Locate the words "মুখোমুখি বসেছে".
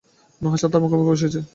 0.83-1.39